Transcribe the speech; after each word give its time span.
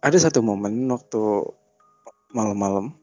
ada 0.00 0.16
satu 0.16 0.40
momen 0.40 0.88
waktu 0.88 1.20
malam-malam. 2.32 2.96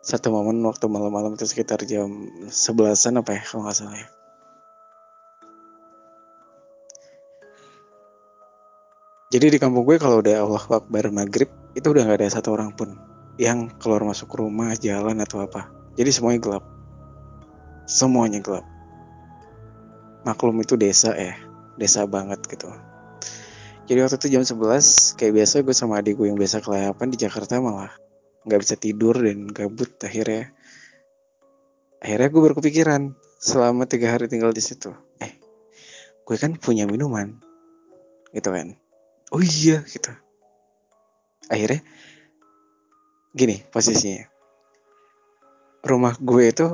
Satu 0.00 0.30
momen 0.32 0.62
waktu 0.64 0.86
malam-malam 0.86 1.34
itu 1.34 1.50
sekitar 1.50 1.82
jam 1.84 2.30
sebelasan 2.48 3.20
apa 3.20 3.36
ya 3.36 3.42
kalau 3.42 3.66
nggak 3.66 3.76
salah 3.76 3.98
ya. 3.98 4.08
Jadi 9.30 9.46
di 9.54 9.58
kampung 9.62 9.86
gue 9.86 9.98
kalau 10.02 10.18
udah 10.18 10.42
Allah 10.42 10.62
Akbar 10.62 11.06
maghrib 11.14 11.50
itu 11.78 11.86
udah 11.86 12.02
nggak 12.02 12.18
ada 12.22 12.34
satu 12.34 12.54
orang 12.54 12.74
pun 12.74 12.98
yang 13.38 13.70
keluar 13.78 14.02
masuk 14.02 14.30
rumah 14.34 14.74
jalan 14.74 15.22
atau 15.22 15.42
apa. 15.42 15.70
Jadi 15.94 16.10
semuanya 16.10 16.40
gelap. 16.42 16.64
Semuanya 17.86 18.42
gelap 18.42 18.79
maklum 20.24 20.60
itu 20.60 20.76
desa 20.76 21.16
ya 21.16 21.36
desa 21.80 22.04
banget 22.04 22.44
gitu. 22.44 22.68
Jadi 23.88 23.98
waktu 24.06 24.16
itu 24.22 24.28
jam 24.38 24.44
11 24.46 25.18
kayak 25.18 25.32
biasa 25.34 25.54
gue 25.66 25.74
sama 25.74 25.98
adik 25.98 26.20
gue 26.20 26.30
yang 26.30 26.38
biasa 26.38 26.62
kelayapan 26.62 27.10
di 27.10 27.18
Jakarta 27.18 27.58
malah 27.58 27.90
nggak 28.46 28.60
bisa 28.62 28.74
tidur 28.78 29.18
dan 29.18 29.50
gabut 29.50 29.90
akhirnya. 30.04 30.52
Akhirnya 32.00 32.28
gue 32.30 32.42
berkepikiran 32.52 33.02
selama 33.40 33.88
tiga 33.88 34.12
hari 34.14 34.28
tinggal 34.28 34.52
di 34.52 34.62
situ 34.62 34.92
eh 35.18 35.32
gue 36.22 36.36
kan 36.38 36.54
punya 36.60 36.86
minuman. 36.86 37.40
Gitu 38.30 38.46
kan. 38.52 38.78
Oh 39.34 39.42
iya 39.42 39.82
gitu. 39.88 40.12
Akhirnya 41.50 41.82
gini 43.34 43.64
posisinya. 43.72 44.28
Rumah 45.80 46.14
gue 46.20 46.44
itu 46.44 46.66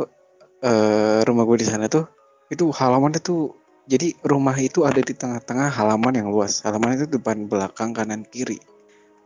uh, 0.66 1.20
rumah 1.23 1.45
gue 1.46 1.62
di 1.62 1.66
sana 1.68 1.87
tuh 1.87 2.15
itu 2.52 2.70
halamannya 2.70 3.20
tuh 3.23 3.55
jadi 3.86 4.18
rumah 4.27 4.54
itu 4.59 4.82
ada 4.82 4.98
di 4.98 5.14
tengah-tengah 5.14 5.70
halaman 5.70 6.14
yang 6.18 6.28
luas. 6.30 6.62
Halaman 6.66 6.98
itu 6.98 7.06
depan 7.06 7.46
belakang 7.46 7.95
kanan 7.95 8.26
kiri. 8.26 8.59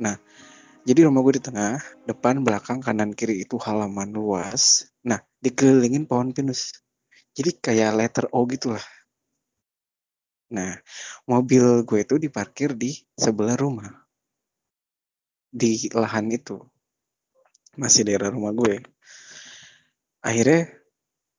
Nah 0.01 0.21
jadi 0.85 1.09
rumah 1.09 1.25
gue 1.25 1.41
di 1.41 1.45
tengah 1.45 1.81
depan 2.05 2.45
belakang 2.45 2.85
kanan 2.85 3.17
kiri 3.17 3.45
itu 3.45 3.57
halaman 3.57 4.13
luas. 4.13 4.93
Nah 5.05 5.21
dikelilingin 5.41 6.05
pohon 6.05 6.37
pinus. 6.37 6.77
Jadi 7.33 7.57
kayak 7.57 7.97
letter 7.97 8.27
O 8.37 8.45
gitu 8.49 8.77
lah. 8.77 8.87
Nah 10.53 10.77
mobil 11.25 11.85
gue 11.89 12.01
itu 12.05 12.21
diparkir 12.21 12.77
di 12.77 12.93
sebelah 13.17 13.57
rumah. 13.57 13.89
Di 15.49 15.89
lahan 15.97 16.29
itu. 16.29 16.61
Masih 17.81 18.05
daerah 18.05 18.29
rumah 18.29 18.53
gue 18.53 18.85
akhirnya 20.21 20.69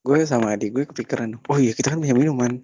gue 0.01 0.19
sama 0.25 0.57
adik 0.57 0.73
gue 0.73 0.83
kepikiran 0.89 1.37
oh 1.45 1.57
iya 1.61 1.77
kita 1.77 1.93
kan 1.93 1.99
punya 2.01 2.17
minuman. 2.17 2.61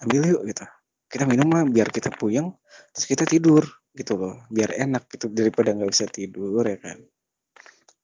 Ambil 0.00 0.22
yuk 0.32 0.42
gitu. 0.48 0.64
Kita 1.10 1.26
minum 1.26 1.50
lah 1.50 1.66
biar 1.66 1.90
kita 1.90 2.10
puyeng 2.14 2.54
terus 2.94 3.06
kita 3.06 3.24
tidur 3.26 3.62
gitu 3.94 4.16
loh. 4.18 4.42
Biar 4.50 4.74
enak 4.74 5.06
gitu 5.10 5.30
daripada 5.30 5.74
nggak 5.74 5.90
bisa 5.90 6.06
tidur 6.10 6.62
ya 6.66 6.78
kan. 6.80 6.98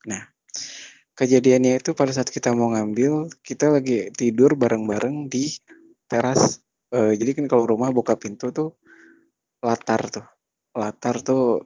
Nah 0.06 0.22
kejadiannya 1.16 1.80
itu 1.80 1.96
pada 1.96 2.12
saat 2.12 2.28
kita 2.28 2.52
mau 2.52 2.70
ngambil 2.76 3.32
kita 3.40 3.72
lagi 3.72 4.12
tidur 4.14 4.54
bareng-bareng 4.54 5.32
di 5.32 5.50
teras. 6.06 6.62
Uh, 6.94 7.10
jadi 7.18 7.34
kan 7.34 7.50
kalau 7.50 7.66
rumah 7.66 7.90
buka 7.90 8.14
pintu 8.14 8.54
tuh 8.54 8.78
latar 9.64 10.06
tuh. 10.12 10.26
Latar 10.76 11.24
tuh 11.24 11.64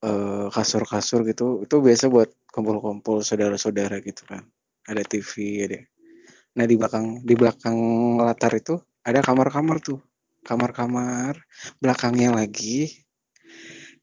kasur 0.00 0.50
kasur-kasur 0.54 1.20
gitu. 1.26 1.46
Itu 1.66 1.82
biasa 1.82 2.06
buat 2.06 2.30
kumpul-kumpul 2.50 3.26
saudara-saudara 3.26 3.98
gitu 4.00 4.22
kan. 4.24 4.46
Ada 4.86 5.02
TV 5.02 5.66
ada 5.66 5.82
Nah 6.56 6.64
di 6.64 6.74
belakang 6.74 7.20
di 7.20 7.34
belakang 7.36 7.78
latar 8.20 8.52
itu 8.56 8.80
ada 9.04 9.20
kamar-kamar 9.22 9.78
tuh, 9.84 10.00
kamar-kamar 10.42 11.36
belakangnya 11.78 12.32
lagi 12.32 12.90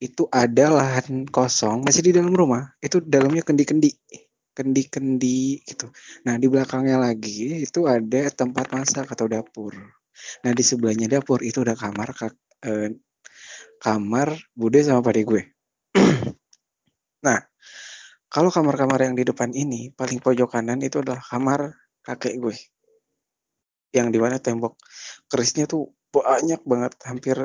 itu 0.03 0.27
ada 0.29 0.67
lahan 0.67 1.23
kosong 1.27 1.87
masih 1.87 2.03
di 2.03 2.11
dalam 2.11 2.35
rumah 2.35 2.75
itu 2.83 2.99
dalamnya 2.99 3.39
kendi-kendi 3.41 3.95
kendi-kendi 4.53 5.65
gitu. 5.65 5.89
Nah 6.30 6.37
di 6.37 6.45
belakangnya 6.45 7.02
lagi 7.02 7.65
itu 7.65 7.89
ada 7.89 8.30
tempat 8.30 8.69
masak 8.69 9.09
atau 9.09 9.25
dapur. 9.25 9.73
Nah 10.45 10.52
di 10.53 10.61
sebelahnya 10.61 11.09
dapur 11.09 11.42
itu 11.42 11.65
ada 11.65 11.73
kamar 11.73 12.13
eh, 12.69 12.93
kamar 13.81 14.27
bude 14.53 14.80
sama 14.86 15.02
pade 15.02 15.25
gue. 15.25 15.42
nah 17.25 17.42
kalau 18.30 18.53
kamar-kamar 18.53 19.09
yang 19.09 19.15
di 19.17 19.25
depan 19.25 19.49
ini 19.53 19.89
paling 19.93 20.21
pojok 20.21 20.53
kanan 20.53 20.81
itu 20.86 21.02
adalah 21.02 21.21
kamar 21.21 21.83
kakek 22.03 22.36
gue. 22.39 22.55
Yang 23.95 24.08
di 24.14 24.19
mana 24.19 24.37
tembok 24.37 24.77
kerisnya 25.31 25.65
tuh 25.65 25.95
banyak 26.14 26.61
banget 26.67 26.93
hampir 27.08 27.37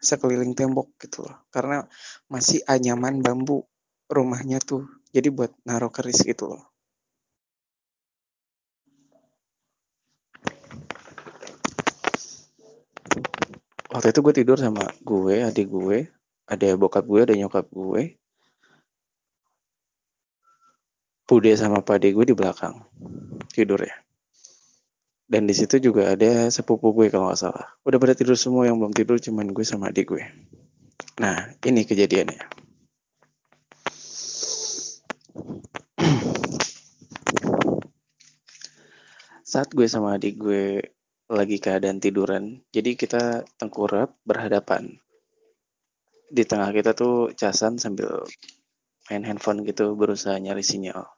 sekeliling 0.00 0.56
tembok 0.56 0.90
gitu 0.98 1.26
loh. 1.26 1.36
Karena 1.52 1.84
masih 2.32 2.64
anyaman 2.66 3.20
bambu 3.20 3.68
rumahnya 4.08 4.58
tuh 4.64 4.88
jadi 5.12 5.28
buat 5.28 5.52
naruh 5.68 5.92
keris 5.92 6.24
gitu 6.24 6.48
loh. 6.50 6.64
Waktu 13.88 14.12
itu 14.12 14.20
gue 14.20 14.34
tidur 14.36 14.58
sama 14.60 14.84
gue 15.00 15.42
adik 15.42 15.68
gue 15.72 16.06
ada 16.48 16.68
bokap 16.76 17.04
gue 17.08 17.20
ada 17.24 17.34
nyokap 17.36 17.66
gue 17.72 18.20
Bude 21.28 21.52
sama 21.60 21.84
pade 21.84 22.16
gue 22.16 22.24
di 22.24 22.32
belakang 22.32 22.88
tidur 23.52 23.84
ya. 23.84 23.92
Dan 25.28 25.44
di 25.44 25.52
situ 25.52 25.76
juga 25.76 26.16
ada 26.16 26.48
sepupu 26.48 26.96
gue 26.96 27.12
kalau 27.12 27.28
nggak 27.28 27.36
salah. 27.36 27.68
Udah 27.84 28.00
pada 28.00 28.16
tidur 28.16 28.32
semua 28.32 28.64
yang 28.64 28.80
belum 28.80 28.96
tidur 28.96 29.20
cuman 29.20 29.52
gue 29.52 29.60
sama 29.60 29.92
adik 29.92 30.16
gue. 30.16 30.24
Nah 31.20 31.52
ini 31.68 31.84
kejadiannya. 31.84 32.48
Saat 39.52 39.76
gue 39.76 39.84
sama 39.84 40.16
adik 40.16 40.40
gue 40.40 40.80
lagi 41.28 41.60
keadaan 41.60 42.00
tiduran 42.00 42.64
jadi 42.72 42.96
kita 42.96 43.44
tengkurap 43.60 44.16
berhadapan. 44.24 44.96
Di 46.32 46.48
tengah 46.48 46.72
kita 46.72 46.96
tuh 46.96 47.36
casan 47.36 47.76
sambil 47.76 48.24
main 49.12 49.28
handphone 49.28 49.68
gitu 49.68 49.92
berusaha 49.92 50.40
nyari 50.40 50.64
sinyal 50.64 51.17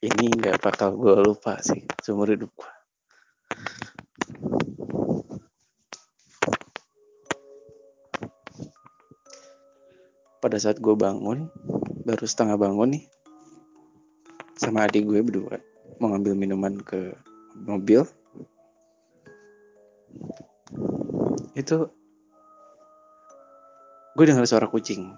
ini 0.00 0.26
nggak 0.32 0.64
bakal 0.64 0.96
gue 0.96 1.14
lupa 1.20 1.60
sih 1.60 1.84
seumur 2.00 2.32
hidup 2.32 2.48
gue 2.52 2.72
pada 10.40 10.56
saat 10.56 10.80
gue 10.80 10.94
bangun 10.96 11.52
baru 12.08 12.24
setengah 12.24 12.56
bangun 12.56 12.96
nih 12.96 13.04
sama 14.56 14.88
adik 14.88 15.04
gue 15.04 15.20
berdua 15.20 15.60
mau 16.00 16.16
ngambil 16.16 16.32
minuman 16.32 16.74
ke 16.80 17.12
mobil. 17.54 18.08
Itu 21.52 21.92
gue 24.16 24.24
dengar 24.24 24.48
suara 24.48 24.66
kucing 24.66 25.12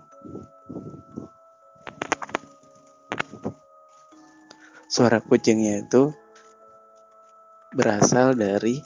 suara 4.92 5.24
kucingnya 5.24 5.88
itu 5.88 6.12
berasal 7.72 8.36
dari 8.36 8.84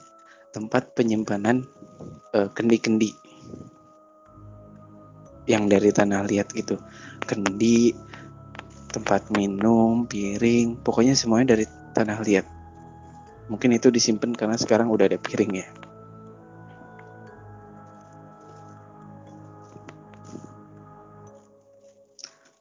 tempat 0.55 0.94
penyimpanan 0.94 1.67
kendi 2.31 2.78
kendi-kendi. 2.78 3.11
Yang 5.50 5.65
dari 5.67 5.91
tanah 5.91 6.22
liat 6.22 6.55
gitu. 6.55 6.78
Kendi 7.27 7.91
tempat 8.94 9.34
minum 9.34 10.06
piring 10.06 10.78
pokoknya 10.78 11.19
semuanya 11.19 11.59
dari 11.59 11.67
tanah 11.99 12.23
liat. 12.23 12.47
Mungkin 13.50 13.75
itu 13.75 13.91
disimpan 13.91 14.31
karena 14.31 14.55
sekarang 14.55 14.87
udah 14.87 15.11
ada 15.11 15.19
piring 15.19 15.59
ya. 15.59 15.67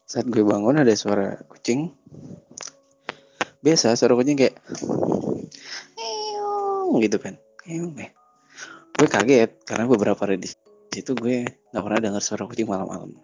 Saat 0.09 0.33
gue 0.33 0.41
bangun 0.41 0.81
ada 0.81 0.93
suara 0.97 1.37
kucing 1.45 1.93
biasa 3.65 3.97
suara 3.97 4.13
kucing 4.13 4.37
kayak 4.37 4.61
gitu 7.01 7.17
kan. 7.17 7.33
Gue 8.95 9.07
kaget 9.09 9.65
karena 9.65 9.89
beberapa 9.89 10.21
hari 10.21 10.37
di 10.37 10.47
situ 10.93 11.17
gue 11.17 11.49
nggak 11.73 11.81
pernah 11.81 11.99
dengar 11.99 12.21
suara 12.21 12.45
kucing 12.45 12.69
malam-malam. 12.69 13.17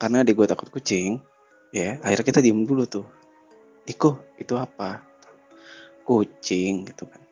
Karena 0.00 0.26
di 0.26 0.34
gue 0.34 0.46
takut 0.50 0.66
kucing 0.66 1.22
ya 1.70 2.02
akhirnya 2.02 2.26
kita 2.26 2.42
diem 2.42 2.66
dulu 2.66 2.90
tuh. 2.90 3.06
Iko 3.86 4.34
itu 4.36 4.58
apa? 4.58 5.06
Kucing 6.02 6.90
gitu 6.90 7.06
kan 7.06 7.22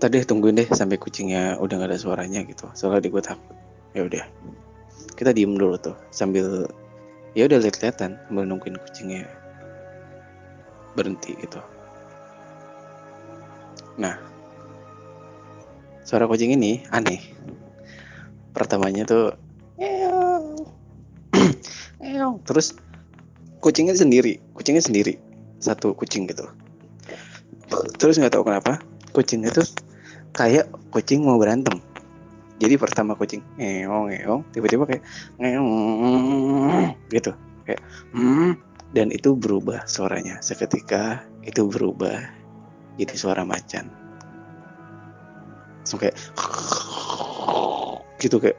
tadi 0.00 0.24
tungguin 0.24 0.56
deh 0.56 0.68
sampai 0.72 0.96
kucingnya 0.96 1.60
udah 1.60 1.76
gak 1.76 1.92
ada 1.92 2.00
suaranya 2.00 2.40
gitu. 2.48 2.64
Soalnya 2.72 3.04
di 3.04 3.12
gue 3.12 3.20
takut. 3.20 3.52
Ya 3.92 4.08
udah. 4.08 4.24
Kita 5.12 5.36
diem 5.36 5.52
dulu 5.52 5.76
tuh 5.76 5.92
sambil 6.08 6.64
ya 7.36 7.44
udah 7.44 7.60
lihat-lihatan 7.60 8.16
sambil 8.16 8.44
nungguin 8.48 8.80
kucingnya 8.80 9.28
berhenti 10.96 11.36
gitu. 11.36 11.60
Nah 14.00 14.16
suara 16.08 16.24
kucing 16.24 16.56
ini 16.56 16.80
aneh. 16.88 17.20
Pertamanya 18.56 19.04
tuh 19.04 19.36
terus 22.48 22.74
kucingnya 23.60 23.94
sendiri 23.94 24.40
kucingnya 24.56 24.80
sendiri. 24.80 25.20
Satu 25.60 25.92
kucing 25.92 26.24
gitu. 26.24 26.48
Terus 28.00 28.16
nggak 28.16 28.32
tahu 28.32 28.48
kenapa 28.48 28.80
kucingnya 29.12 29.52
tuh 29.52 29.68
kayak 30.40 30.72
kucing 30.88 31.20
mau 31.20 31.36
berantem. 31.36 31.76
Jadi 32.56 32.80
pertama 32.80 33.12
kucing 33.12 33.44
ngeong 33.60 34.08
ngeong 34.08 34.42
tiba-tiba 34.56 34.88
kayak 34.88 35.04
ngeong 35.36 36.96
gitu. 37.12 37.32
Kayak 37.68 37.80
hmm. 38.16 38.56
Dan 38.90 39.12
itu 39.12 39.36
berubah 39.36 39.84
suaranya. 39.84 40.40
Seketika 40.40 41.22
itu 41.44 41.68
berubah 41.68 42.24
jadi 42.96 43.14
suara 43.14 43.44
macan. 43.44 43.86
So, 45.86 45.96
kayak 45.96 46.16
gitu 48.18 48.40
kayak. 48.40 48.58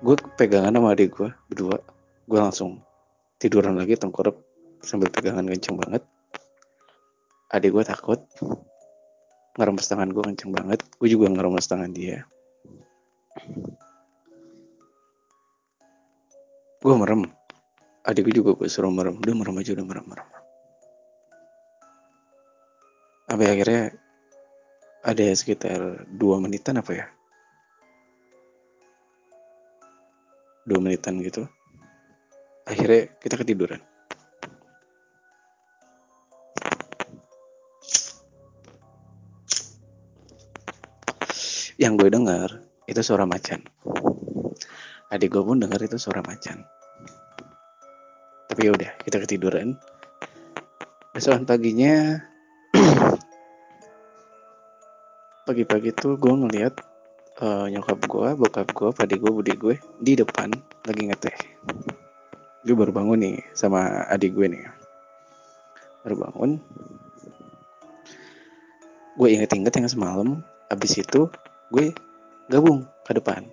Gue 0.00 0.16
pegangan 0.38 0.72
sama 0.72 0.96
adik 0.96 1.12
gue 1.12 1.28
berdua. 1.52 1.76
Gue 2.24 2.38
langsung 2.40 2.80
tiduran 3.36 3.76
lagi 3.76 3.98
tengkorup 3.98 4.40
sambil 4.80 5.12
pegangan 5.12 5.44
kenceng 5.44 5.76
banget. 5.76 6.06
Adik 7.50 7.74
gue 7.74 7.84
takut 7.84 8.22
ngeremes 9.60 9.84
tangan 9.84 10.08
gue 10.08 10.24
kenceng 10.24 10.56
banget. 10.56 10.80
Gue 10.96 11.08
juga 11.12 11.28
ngeremes 11.28 11.68
tangan 11.68 11.92
dia. 11.92 12.24
Gue 16.80 16.94
merem. 16.96 17.28
Adik 18.08 18.32
gue 18.32 18.40
juga 18.40 18.56
gue 18.56 18.68
suruh 18.72 18.88
merem. 18.88 19.20
Udah 19.20 19.36
merem 19.36 19.60
aja 19.60 19.76
udah 19.76 19.84
merem 19.84 20.06
merem 20.08 20.40
sampai 23.30 23.46
akhirnya 23.46 23.94
ada 25.06 25.26
sekitar 25.32 26.04
dua 26.10 26.42
menitan 26.42 26.82
apa 26.82 26.92
ya? 26.92 27.06
Dua 30.66 30.82
menitan 30.82 31.22
gitu. 31.22 31.46
Akhirnya 32.66 33.06
kita 33.22 33.38
ketiduran 33.38 33.80
yang 41.80 41.96
gue 41.96 42.12
dengar 42.12 42.60
itu 42.84 43.00
suara 43.00 43.24
macan 43.24 43.64
adik 45.08 45.32
gue 45.32 45.42
pun 45.42 45.56
dengar 45.56 45.80
itu 45.80 45.96
suara 45.96 46.20
macan 46.20 46.60
tapi 48.46 48.68
ya 48.68 48.76
udah 48.76 48.90
kita 49.00 49.16
ketiduran 49.24 49.80
besokan 51.16 51.48
paginya 51.48 52.20
pagi-pagi 55.48 55.96
tuh 55.96 56.14
gue 56.14 56.30
ngeliat 56.30 56.78
uh, 57.42 57.66
nyokap 57.66 57.98
gue, 58.06 58.28
bokap 58.36 58.68
gue, 58.70 58.90
padi 58.94 59.16
gue, 59.18 59.30
budi 59.32 59.52
gue 59.56 59.76
di 59.98 60.14
depan 60.14 60.52
lagi 60.86 61.02
ngeteh. 61.10 61.36
Gue 62.62 62.76
baru 62.76 62.92
bangun 62.92 63.18
nih 63.18 63.36
sama 63.56 64.06
adik 64.12 64.36
gue 64.36 64.46
nih. 64.46 64.62
Baru 66.04 66.16
bangun. 66.22 66.50
Gue 69.16 69.28
inget-inget 69.34 69.74
yang 69.74 69.88
semalam. 69.90 70.28
Abis 70.70 71.02
itu 71.02 71.26
gue 71.70 71.94
gabung 72.50 72.82
ke 73.06 73.14
depan. 73.14 73.46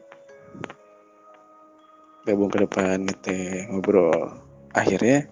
Gabung 2.26 2.50
ke 2.50 2.66
depan 2.66 3.06
ngeteh 3.06 3.70
ngobrol. 3.70 4.34
Akhirnya 4.74 5.30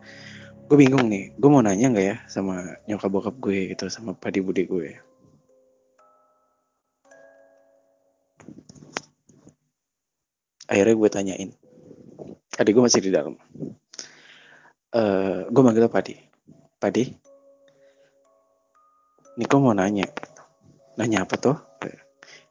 gue 0.69 0.77
bingung 0.77 1.09
nih 1.09 1.33
gue 1.33 1.49
mau 1.49 1.65
nanya 1.65 1.89
nggak 1.89 2.05
ya 2.05 2.17
sama 2.29 2.77
nyokap 2.85 3.09
bokap 3.09 3.35
gue 3.41 3.73
gitu 3.73 3.89
sama 3.89 4.13
padi 4.13 4.37
budi 4.45 4.69
gue? 4.69 5.01
Akhirnya 10.69 10.93
gue 10.93 11.09
tanyain. 11.09 11.49
Adik 12.61 12.77
gue 12.77 12.85
masih 12.85 13.01
di 13.01 13.09
dalam. 13.09 13.33
Uh, 14.93 15.49
gue 15.49 15.61
manggil 15.65 15.89
padi. 15.89 16.15
Padi? 16.77 17.09
Niko 19.41 19.57
mau 19.57 19.73
nanya. 19.73 20.05
Nanya 20.95 21.27
apa 21.27 21.35
tuh 21.35 21.74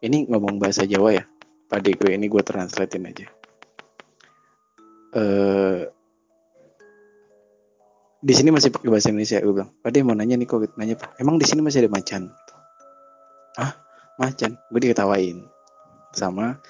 ini 0.05 0.29
ngomong 0.29 0.61
bahasa 0.61 0.85
Jawa 0.85 1.17
ya? 1.17 1.25
Padi 1.65 1.97
gue 1.97 2.13
ini 2.13 2.29
gue 2.29 2.43
translatein 2.45 3.09
aja. 3.09 3.27
Uh, 5.15 5.89
di 8.21 8.35
sini 8.37 8.53
masih 8.53 8.69
pakai 8.69 8.93
bahasa 8.93 9.09
Indonesia 9.09 9.41
gue 9.41 9.55
bilang. 9.57 9.73
Padi 9.81 10.05
mau 10.05 10.13
nanya 10.13 10.37
nih 10.37 10.45
kok 10.45 10.77
nanya 10.77 11.01
pak? 11.01 11.17
Emang 11.17 11.41
di 11.41 11.49
sini 11.49 11.65
masih 11.65 11.89
ada 11.89 11.91
macan? 11.91 12.29
Ah 13.57 13.73
macan? 14.21 14.61
Gue 14.69 14.81
diketawain 14.85 15.49
sama 16.13 16.61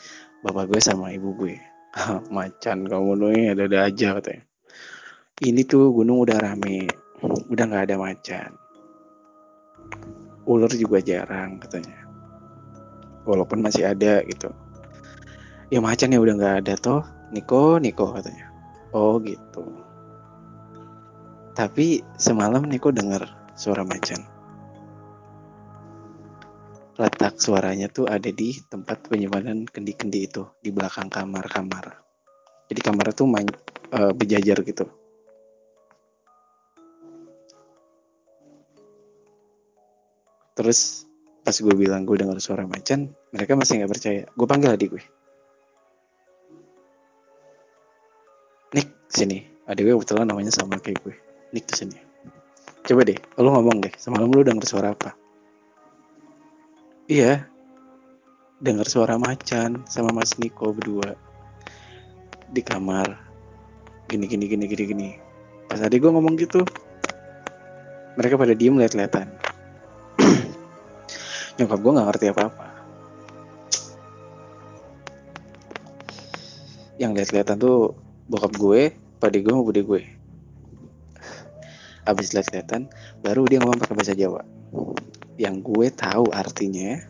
bapak 0.47 0.71
gue 0.71 0.81
sama 0.81 1.11
ibu 1.11 1.35
gue. 1.35 1.59
Macan 2.35 2.91
kamu 2.91 3.13
nih 3.23 3.55
ada 3.55 3.63
ada 3.71 3.79
aja 3.87 4.19
katanya. 4.19 4.43
Ini 5.43 5.63
tuh 5.63 5.95
gunung 5.95 6.27
udah 6.27 6.43
rame. 6.43 6.91
Udah 7.23 7.65
nggak 7.71 7.87
ada 7.87 7.97
macan. 7.99 8.51
Ular 10.43 10.75
juga 10.75 10.99
jarang 10.99 11.63
katanya 11.63 12.04
walaupun 13.25 13.61
masih 13.61 13.88
ada 13.88 14.23
gitu. 14.25 14.53
Ya 15.73 15.81
macan 15.81 16.12
ya 16.12 16.21
udah 16.21 16.35
nggak 16.37 16.56
ada 16.65 16.75
toh. 16.79 17.03
Niko 17.35 17.82
Niko 17.82 18.15
katanya. 18.15 18.53
Oh 18.94 19.19
gitu. 19.19 19.65
Tapi 21.56 22.05
semalam 22.15 22.62
Niko 22.69 22.94
dengar 22.94 23.26
suara 23.59 23.82
macan. 23.82 24.23
Letak 26.94 27.43
suaranya 27.43 27.91
tuh 27.91 28.06
ada 28.06 28.31
di 28.31 28.55
tempat 28.71 29.11
penyimpanan 29.11 29.67
kendi-kendi 29.67 30.31
itu 30.31 30.47
di 30.62 30.71
belakang 30.71 31.11
kamar-kamar. 31.11 31.99
Jadi 32.71 32.81
kamar 32.81 33.11
tuh 33.11 33.26
main, 33.26 33.50
uh, 33.91 34.15
berjajar 34.15 34.62
gitu. 34.62 34.87
Terus 40.55 41.03
pas 41.44 41.52
gue 41.52 41.75
bilang 41.76 42.08
gue 42.08 42.17
dengar 42.17 42.41
suara 42.41 42.64
macan 42.64 43.12
mereka 43.31 43.52
masih 43.55 43.85
nggak 43.85 43.93
percaya. 43.93 44.23
Gue 44.32 44.46
panggil 44.49 44.73
adik 44.73 44.88
gue 44.96 45.05
Nick 48.73 48.88
sini. 49.12 49.45
Adik 49.69 49.85
gue 49.87 49.95
kebetulan 50.00 50.26
namanya 50.26 50.50
sama 50.50 50.80
kayak 50.80 51.04
gue 51.04 51.14
Nick 51.52 51.69
tuh 51.69 51.85
sini. 51.85 52.00
Coba 52.85 53.04
deh 53.04 53.19
lo 53.37 53.52
ngomong 53.52 53.85
deh. 53.85 53.92
Semalam 54.00 54.33
lo 54.33 54.40
dengar 54.40 54.64
suara 54.64 54.97
apa? 54.97 55.12
Iya. 57.07 57.45
Dengar 58.64 58.88
suara 58.88 59.21
macan 59.21 59.85
sama 59.85 60.11
Mas 60.16 60.40
Niko 60.40 60.73
berdua. 60.73 61.12
Di 62.49 62.64
kamar. 62.64 63.21
Gini 64.09 64.25
gini 64.25 64.49
gini 64.49 64.64
gini 64.64 64.85
gini. 64.88 65.11
Pas 65.69 65.85
adik 65.85 66.00
gue 66.00 66.11
ngomong 66.11 66.40
gitu 66.40 66.64
mereka 68.14 68.38
pada 68.38 68.54
diem 68.54 68.78
liat-liatan 68.78 69.26
nyokap 71.64 71.80
gue 71.80 71.92
nggak 71.97 72.09
ngerti 72.12 72.26
apa-apa. 72.28 72.66
Yang 77.00 77.12
lihat-lihatan 77.16 77.56
tuh 77.56 77.97
bokap 78.28 78.52
gue 78.52 78.92
padi 79.16 79.40
gue 79.40 79.52
mau 79.56 79.64
gue. 79.64 80.02
Abis 82.04 82.37
lihat-lihatan 82.37 82.92
baru 83.25 83.49
dia 83.49 83.64
ngomong 83.64 83.80
pakai 83.80 83.97
bahasa 83.97 84.12
Jawa. 84.12 84.44
Yang 85.40 85.56
gue 85.64 85.87
tahu 85.88 86.28
artinya 86.37 87.00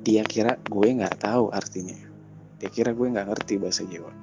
dia 0.00 0.24
kira 0.24 0.56
gue 0.56 0.88
nggak 0.88 1.20
tahu 1.20 1.52
artinya. 1.52 2.00
Dia 2.56 2.72
kira 2.72 2.96
gue 2.96 3.04
nggak 3.04 3.28
ngerti 3.28 3.60
bahasa 3.60 3.84
Jawa. 3.84 4.16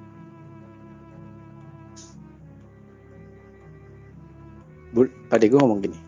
Padi 5.30 5.46
gue 5.46 5.60
ngomong 5.62 5.80
gini. 5.86 6.00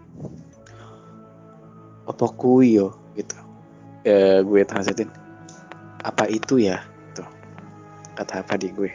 Apa 2.09 2.26
kuyo 2.35 3.08
ya, 4.05 4.43
gue 4.43 4.61
translatein 4.67 5.11
apa 6.02 6.31
itu 6.31 6.62
ya? 6.62 6.83
Tuh. 7.14 7.26
Kata 8.14 8.43
apa 8.43 8.55
di 8.59 8.71
gue? 8.71 8.90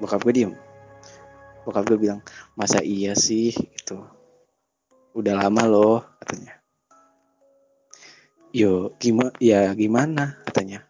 Bokap 0.00 0.24
gue 0.24 0.34
diem. 0.34 0.52
Bokap 1.64 1.88
gue 1.88 1.98
bilang 1.98 2.20
masa 2.54 2.84
iya 2.84 3.16
sih? 3.16 3.52
Gitu. 3.52 3.96
Udah 5.16 5.34
lama 5.40 5.62
loh 5.64 5.98
katanya. 6.20 6.60
Yo 8.52 8.92
gimana 9.00 9.32
ya 9.40 9.72
gimana? 9.72 10.36
katanya. 10.48 10.84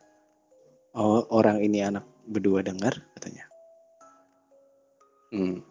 Oh 0.95 1.27
orang 1.35 1.59
ini 1.63 1.83
anak 1.83 2.07
berdua 2.27 2.63
dengar 2.63 2.95
katanya. 3.19 3.47
Hmm. 5.35 5.63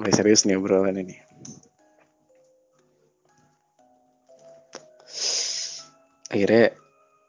Mulai 0.00 0.12
serius 0.16 0.48
nih 0.48 0.56
obrolan 0.56 0.96
ini. 1.00 1.16
Akhirnya 6.32 6.74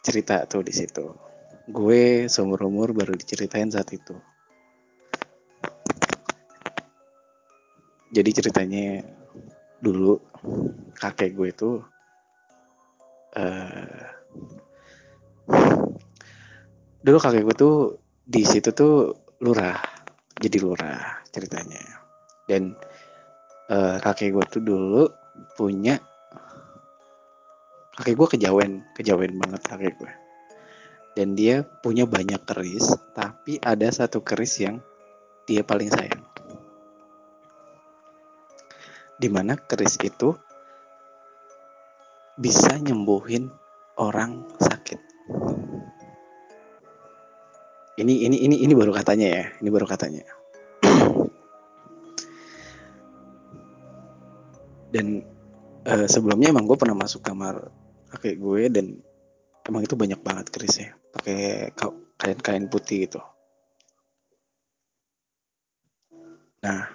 cerita 0.06 0.46
tuh 0.46 0.62
di 0.62 0.70
situ. 0.70 1.10
Gue 1.66 2.30
seumur 2.30 2.62
umur 2.70 2.94
baru 2.94 3.18
diceritain 3.18 3.74
saat 3.74 3.90
itu. 3.90 4.14
Jadi 8.14 8.30
ceritanya 8.30 9.02
dulu 9.82 10.22
kakek 10.94 11.34
gue 11.34 11.50
tuh, 11.58 11.82
uh, 13.34 14.04
dulu 17.02 17.18
kakek 17.18 17.44
gue 17.44 17.56
tuh 17.58 17.76
di 18.26 18.42
situ 18.46 18.74
tuh 18.74 19.14
lurah 19.46 19.78
jadi 20.42 20.58
lurah 20.58 21.22
ceritanya 21.30 22.02
dan 22.50 22.74
uh, 23.70 24.02
kakek 24.02 24.34
gue 24.34 24.46
tuh 24.50 24.62
dulu 24.66 25.06
punya 25.54 26.02
kakek 27.96 28.16
gue 28.16 28.28
kejawen 28.38 28.72
kejawen 28.96 29.34
banget 29.40 29.62
kakek 29.64 29.96
gue 30.00 30.14
dan 31.16 31.32
dia 31.34 31.64
punya 31.64 32.04
banyak 32.04 32.44
keris 32.44 32.92
tapi 33.16 33.60
ada 33.64 33.88
satu 33.88 34.20
keris 34.20 34.60
yang 34.60 34.84
dia 35.48 35.64
paling 35.64 35.88
sayang 35.88 36.24
di 39.16 39.32
mana 39.32 39.56
keris 39.56 39.96
itu 40.04 40.36
bisa 42.36 42.76
nyembuhin 42.76 43.48
orang 43.96 44.44
sakit. 44.60 45.00
Ini 47.96 48.28
ini 48.28 48.44
ini 48.44 48.60
ini 48.60 48.76
baru 48.76 48.92
katanya 48.92 49.28
ya, 49.32 49.48
ini 49.64 49.72
baru 49.72 49.88
katanya. 49.88 50.28
Dan 54.92 55.24
uh, 55.88 56.04
sebelumnya 56.12 56.52
emang 56.52 56.68
gue 56.68 56.76
pernah 56.76 57.00
masuk 57.00 57.24
kamar 57.24 57.72
kakek 58.16 58.40
gue 58.40 58.62
dan 58.72 58.86
emang 59.68 59.84
itu 59.84 59.94
banyak 60.00 60.20
banget 60.24 60.48
kerisnya, 60.50 60.96
pakai 61.14 61.72
kain-kain 62.16 62.72
putih 62.72 63.06
gitu. 63.06 63.22
Nah, 66.64 66.90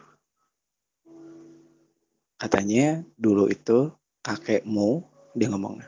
katanya 2.41 3.05
dulu 3.15 3.47
itu 3.47 3.93
kakekmu 4.25 5.05
dia 5.37 5.47
ngomongnya 5.47 5.87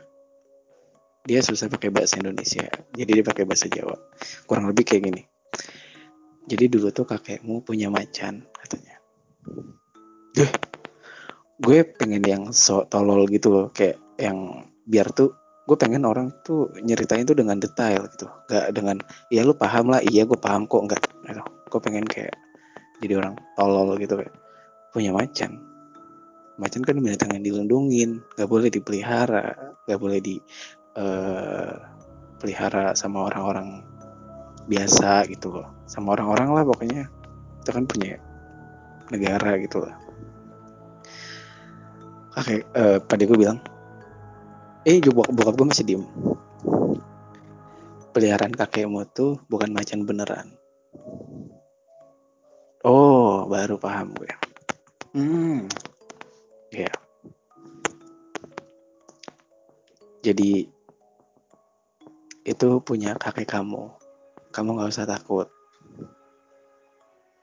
dia 1.23 1.39
susah 1.39 1.71
pakai 1.71 1.87
bahasa 1.87 2.19
Indonesia. 2.19 2.67
Jadi 2.91 3.11
dia 3.19 3.25
pakai 3.25 3.47
bahasa 3.47 3.71
Jawa. 3.71 3.95
Kurang 4.43 4.67
lebih 4.67 4.83
kayak 4.83 5.03
gini. 5.07 5.23
Jadi 6.43 6.67
dulu 6.67 6.91
tuh 6.91 7.07
kakekmu 7.07 7.63
punya 7.63 7.87
macan 7.87 8.43
katanya. 8.51 8.99
Duh, 10.35 10.51
gue 11.63 11.77
pengen 11.95 12.23
yang 12.27 12.43
so 12.51 12.83
tolol 12.91 13.23
gitu 13.31 13.47
loh 13.47 13.67
kayak 13.71 13.95
yang 14.19 14.67
biar 14.87 15.11
tuh 15.15 15.35
gue 15.63 15.77
pengen 15.79 16.03
orang 16.03 16.27
tuh 16.43 16.67
nyeritain 16.83 17.23
tuh 17.23 17.37
dengan 17.37 17.57
detail 17.59 18.07
gitu. 18.11 18.27
Gak 18.47 18.75
dengan 18.75 18.99
ya 19.31 19.47
lu 19.47 19.55
paham 19.55 19.91
lah. 19.93 20.03
Iya 20.03 20.27
gue 20.27 20.39
paham 20.39 20.67
kok. 20.67 20.81
Enggak 20.83 20.99
gitu. 21.03 21.43
gue 21.73 21.81
pengen 21.81 22.05
kayak 22.05 22.35
jadi 23.01 23.17
orang 23.17 23.33
tolol 23.57 23.97
gitu 23.97 24.19
kayak 24.19 24.35
punya 24.93 25.09
macan. 25.15 25.57
Macan 26.61 26.81
kan 26.85 26.95
binatang 27.01 27.33
yang 27.33 27.43
dilindungin 27.43 28.21
nggak 28.37 28.45
boleh 28.45 28.69
dipelihara 28.69 29.73
nggak 29.89 29.97
boleh 29.97 30.21
eh, 30.21 31.73
uh, 32.45 32.93
sama 32.93 33.25
orang-orang 33.25 33.81
biasa 34.69 35.25
gitu 35.33 35.49
loh. 35.49 35.67
Sama 35.89 36.13
orang-orang 36.13 36.53
lah 36.53 36.63
pokoknya. 36.67 37.09
Kita 37.63 37.73
kan 37.73 37.89
punya 37.89 38.21
negara 39.09 39.57
gitu 39.57 39.81
loh 39.83 40.03
oke 42.37 42.55
uh, 42.73 42.97
pada 43.03 43.23
gue 43.23 43.37
bilang 43.37 43.59
eh 44.83 44.99
bokap, 45.03 45.33
bokap 45.35 45.53
gue 45.55 45.67
masih 45.67 45.85
diem 45.85 46.03
peliharaan 48.13 48.53
kakekmu 48.53 49.03
tuh 49.11 49.41
bukan 49.49 49.71
macan 49.71 50.05
beneran 50.05 50.47
oh 52.83 53.47
baru 53.47 53.79
paham 53.79 54.15
gue 54.15 54.31
hmm 55.15 55.83
Ya. 56.73 56.89
Jadi 60.25 60.65
itu 62.41 62.69
punya 62.81 63.13
kakek 63.21 63.45
kamu. 63.45 63.93
Kamu 64.49 64.69
nggak 64.73 64.89
usah 64.89 65.05
takut. 65.05 65.45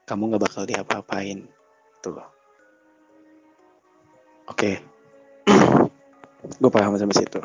Kamu 0.03 0.27
nggak 0.27 0.43
bakal 0.43 0.67
diapa-apain. 0.67 1.47
Tuh. 2.03 2.19
Oke. 4.51 4.83
Gue 6.45 6.71
paham 6.71 6.97
sampai 6.97 7.17
situ. 7.17 7.41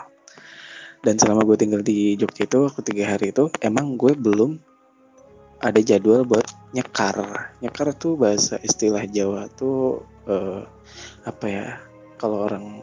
Dan 1.04 1.20
selama 1.20 1.46
gue 1.46 1.56
tinggal 1.60 1.82
di 1.84 2.16
Jogja 2.18 2.48
itu, 2.48 2.66
aku 2.66 2.80
tiga 2.82 3.14
hari 3.14 3.30
itu, 3.30 3.52
emang 3.62 3.94
gue 3.94 4.16
belum 4.16 4.58
ada 5.60 5.80
jadwal 5.80 6.26
buat 6.26 6.44
nyekar. 6.72 7.48
Nyekar 7.62 7.94
tuh 7.94 8.18
bahasa 8.18 8.60
istilah 8.60 9.04
Jawa 9.08 9.48
tuh 9.54 10.02
uh, 10.26 10.66
apa 11.24 11.46
ya 11.46 11.66
kalau 12.16 12.44
orang 12.44 12.82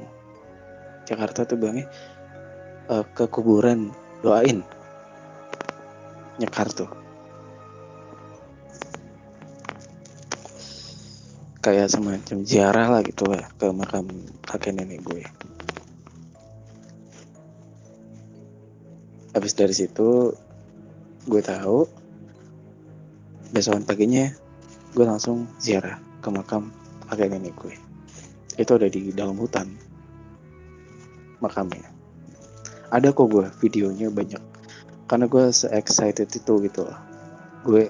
Jakarta 1.04 1.44
tuh 1.44 1.60
bilangnya 1.60 1.90
uh, 2.88 3.04
ke 3.04 3.28
kuburan 3.28 3.92
doain 4.24 4.64
nyekar 6.40 6.72
tuh 6.74 6.90
kayak 11.64 11.88
semacam 11.88 12.44
ziarah 12.44 12.88
lah 12.92 13.02
gitu 13.06 13.30
lah 13.30 13.44
ke 13.56 13.72
makam 13.72 14.10
kakek 14.44 14.76
nenek 14.76 15.00
gue 15.06 15.24
habis 19.34 19.54
dari 19.58 19.74
situ 19.74 20.34
gue 21.26 21.42
tahu 21.42 21.90
besokan 23.54 23.86
paginya 23.86 24.34
gue 24.94 25.06
langsung 25.06 25.50
ziarah 25.58 25.98
ke 26.22 26.30
makam 26.30 26.70
kakek 27.10 27.30
nenek 27.30 27.54
gue. 27.58 27.76
Itu 28.58 28.78
ada 28.78 28.90
di 28.90 29.14
dalam 29.14 29.38
hutan 29.38 29.70
makamnya. 31.42 31.90
Ada 32.94 33.14
kok 33.14 33.30
gue 33.30 33.46
videonya 33.62 34.14
banyak. 34.14 34.42
Karena 35.10 35.26
gue 35.30 35.50
se 35.54 35.70
excited 35.70 36.30
itu 36.30 36.54
gitu 36.66 36.82
loh. 36.86 37.00
Gue 37.66 37.90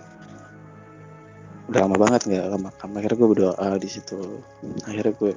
udah 1.71 1.79
lama 1.87 1.95
banget 1.95 2.27
nggak 2.27 2.47
ke 2.51 2.59
makam. 2.59 2.89
Akhirnya 2.99 3.17
gue 3.19 3.29
berdoa 3.29 3.67
di 3.79 3.89
situ. 3.91 4.19
Akhirnya 4.83 5.13
gue 5.15 5.33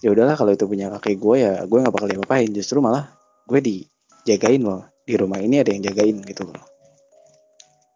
ya 0.00 0.08
udahlah 0.10 0.34
kalau 0.34 0.50
itu 0.56 0.64
punya 0.64 0.88
kakek 0.96 1.20
gue 1.20 1.36
ya 1.38 1.54
gue 1.68 1.78
nggak 1.78 1.92
bakal 1.92 2.08
diapain 2.08 2.48
justru 2.56 2.80
malah 2.80 3.12
gue 3.44 3.60
dijagain 3.60 4.64
loh 4.64 4.89
di 5.04 5.14
rumah 5.16 5.40
ini 5.40 5.60
ada 5.60 5.70
yang 5.72 5.82
jagain 5.84 6.20
gitu 6.22 6.46
loh. 6.46 6.64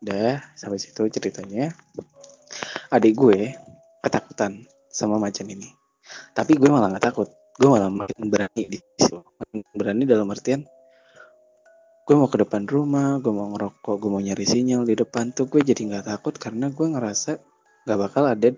Udah 0.05 0.41
sampai 0.57 0.79
situ 0.81 1.07
ceritanya. 1.09 1.73
Adik 2.93 3.17
gue 3.17 3.57
ketakutan 4.05 4.69
sama 4.93 5.17
macan 5.17 5.49
ini. 5.49 5.69
Tapi 6.37 6.61
gue 6.61 6.69
malah 6.69 6.93
nggak 6.93 7.05
takut. 7.09 7.29
Gue 7.57 7.69
malah 7.71 7.89
makin 7.89 8.29
berani 8.29 8.69
di 8.69 8.79
situ. 8.79 9.23
Berani 9.73 10.05
dalam 10.05 10.29
artian 10.31 10.65
gue 12.05 12.13
mau 12.21 12.29
ke 12.29 12.37
depan 12.37 12.69
rumah 12.69 13.17
gue 13.17 13.33
mau 13.33 13.49
ngerokok 13.57 13.97
gue 13.97 14.11
mau 14.13 14.21
nyari 14.21 14.45
sinyal 14.45 14.85
di 14.85 14.93
depan 14.93 15.33
tuh 15.33 15.49
gue 15.49 15.65
jadi 15.65 15.89
nggak 15.89 16.13
takut 16.13 16.37
karena 16.37 16.69
gue 16.69 16.85
ngerasa 16.85 17.41
nggak 17.89 17.97
bakal 17.97 18.29
ada 18.29 18.53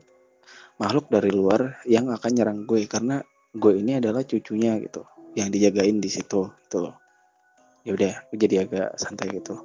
makhluk 0.82 1.06
dari 1.14 1.30
luar 1.30 1.78
yang 1.86 2.10
akan 2.10 2.30
nyerang 2.34 2.66
gue. 2.66 2.90
Karena 2.90 3.22
gue 3.54 3.72
ini 3.78 4.02
adalah 4.02 4.26
cucunya 4.26 4.74
gitu 4.82 5.06
yang 5.38 5.54
dijagain 5.54 6.02
di 6.02 6.10
situ 6.10 6.50
gitu 6.66 6.78
loh 6.82 7.05
ya 7.86 7.94
udah 7.94 8.12
gue 8.34 8.38
jadi 8.42 8.66
agak 8.66 8.98
santai 8.98 9.30
gitu. 9.30 9.62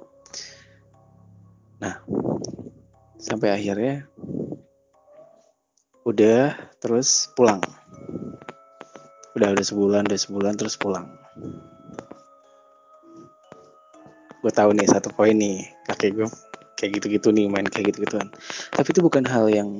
Nah 1.82 1.98
sampai 3.18 3.50
akhirnya 3.50 4.06
udah 6.06 6.54
terus 6.78 7.26
pulang. 7.34 7.58
Udah 9.34 9.50
udah 9.50 9.64
sebulan 9.66 10.06
udah 10.06 10.20
sebulan 10.22 10.54
terus 10.54 10.78
pulang. 10.78 11.10
Gue 14.38 14.52
tahu 14.54 14.70
nih 14.78 14.86
satu 14.86 15.10
poin 15.10 15.34
nih 15.34 15.66
kakek 15.90 16.22
gue 16.22 16.28
kayak 16.78 17.02
gitu-gitu 17.02 17.34
nih 17.34 17.50
main 17.50 17.66
kayak 17.66 17.90
gitu-gituan. 17.90 18.30
Tapi 18.70 18.88
itu 18.94 19.02
bukan 19.02 19.26
hal 19.26 19.50
yang 19.50 19.70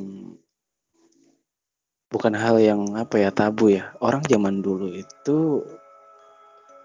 bukan 2.10 2.34
hal 2.34 2.58
yang 2.58 2.98
apa 2.98 3.22
ya 3.22 3.30
tabu 3.30 3.70
ya. 3.70 3.94
Orang 4.02 4.26
zaman 4.26 4.62
dulu 4.62 4.90
itu 4.90 5.62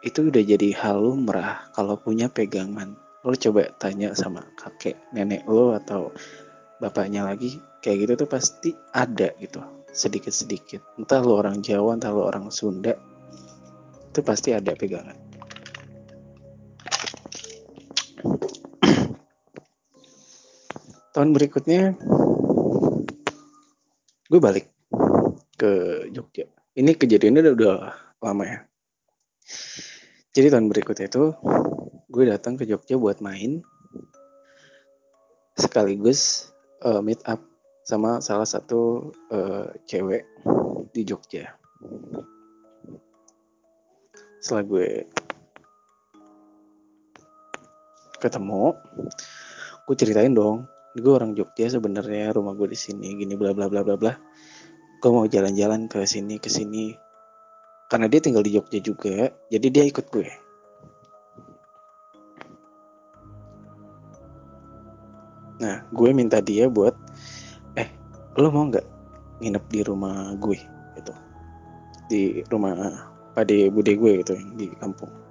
itu 0.06 0.30
udah 0.30 0.44
jadi 0.46 0.70
hal 0.77 1.01
lumrah 1.01 1.74
kalau 1.74 1.98
punya 1.98 2.30
pegangan. 2.30 2.94
Lo 3.25 3.34
coba 3.34 3.74
tanya 3.82 4.13
sama 4.13 4.46
kakek 4.54 4.94
nenek 5.10 5.44
lo 5.50 5.74
atau 5.74 6.13
bapaknya 6.77 7.25
lagi 7.25 7.58
kayak 7.82 8.06
gitu 8.06 8.13
tuh 8.25 8.30
pasti 8.30 8.70
ada 8.94 9.34
gitu 9.42 9.58
sedikit-sedikit. 9.89 11.01
Entah 11.01 11.25
lo 11.25 11.42
orang 11.42 11.66
Jawa 11.66 11.98
entah 11.98 12.13
lo 12.13 12.30
orang 12.30 12.54
Sunda 12.54 12.94
itu 14.13 14.22
pasti 14.22 14.54
ada 14.54 14.77
pegangan. 14.77 15.18
Tahun 21.18 21.30
berikutnya 21.34 21.98
gue 24.30 24.39
balik 24.39 24.70
ke 25.58 26.06
Jogja. 26.13 26.46
Ini 26.77 26.94
kejadiannya 26.94 27.42
udah, 27.42 27.56
udah 27.58 27.77
lama 28.22 28.46
ya 28.46 28.62
jadi 30.38 30.54
tahun 30.54 30.70
berikutnya 30.70 31.10
itu 31.10 31.34
gue 32.13 32.24
datang 32.30 32.62
ke 32.62 32.70
Jogja 32.70 32.94
buat 32.94 33.25
main. 33.25 33.66
Sekaligus 35.58 36.54
uh, 36.86 37.01
meet 37.01 37.18
up 37.25 37.42
sama 37.82 38.22
salah 38.22 38.46
satu 38.46 39.10
uh, 39.34 39.74
cewek 39.89 40.30
di 40.94 41.01
Jogja. 41.01 41.58
Setelah 44.38 44.63
gue 44.70 44.89
ketemu 48.22 48.74
gue 49.89 49.96
ceritain 49.98 50.34
dong 50.34 50.70
gue 50.98 51.13
orang 51.13 51.38
Jogja 51.38 51.70
sebenarnya 51.70 52.34
rumah 52.34 52.58
gue 52.58 52.74
di 52.74 52.77
sini 52.77 53.13
gini 53.13 53.34
bla 53.34 53.58
bla 53.58 53.66
bla 53.66 53.82
bla 53.82 53.98
bla. 53.98 54.13
Gue 55.01 55.10
mau 55.10 55.25
jalan-jalan 55.25 55.89
ke 55.89 56.06
sini 56.06 56.38
ke 56.38 56.50
sini 56.50 57.07
karena 57.88 58.08
dia 58.12 58.20
tinggal 58.20 58.44
di 58.44 58.56
Jogja 58.56 58.79
juga 58.84 59.32
jadi 59.48 59.67
dia 59.72 59.84
ikut 59.88 60.06
gue. 60.12 60.27
Nah 65.58 65.82
gue 65.89 66.10
minta 66.13 66.44
dia 66.44 66.70
buat 66.70 66.94
eh 67.79 67.89
lo 68.38 68.51
mau 68.53 68.67
nggak 68.70 68.86
nginep 69.41 69.63
di 69.72 69.79
rumah 69.88 70.36
gue 70.38 70.60
gitu? 71.00 71.13
Di 72.08 72.22
rumah 72.51 72.75
pade 73.36 73.72
bude 73.72 73.94
gue 73.96 74.12
gitu 74.24 74.36
di 74.56 74.72
kampung 74.77 75.26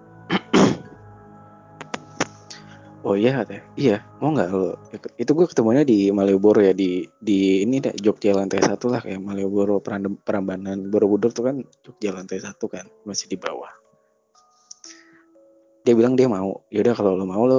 oh 3.06 3.14
iya 3.14 3.38
katanya 3.38 3.62
iya 3.78 3.96
mau 4.18 4.34
nggak 4.34 4.48
lo? 4.50 4.74
Itu 5.14 5.30
gue 5.38 5.46
ketemunya 5.46 5.86
di 5.86 6.10
Malioboro 6.10 6.58
ya 6.58 6.74
di 6.74 7.06
di 7.22 7.62
ini 7.62 7.78
deh 7.78 7.94
Jogja 7.94 8.34
lantai 8.34 8.58
satu 8.58 8.90
lah 8.90 8.98
kayak 8.98 9.22
Malioboro 9.22 9.78
Prambanan 10.26 10.90
Borobudur 10.90 11.30
tuh 11.30 11.46
kan 11.46 11.56
Jogja 11.86 12.10
lantai 12.10 12.42
satu 12.42 12.66
kan 12.66 12.82
masih 13.06 13.30
di 13.30 13.38
bawah. 13.38 13.70
Dia 15.86 15.94
bilang 15.94 16.18
dia 16.18 16.26
mau. 16.26 16.66
Yaudah 16.74 16.94
kalau 16.98 17.14
lo 17.14 17.22
mau 17.30 17.46
lo 17.46 17.58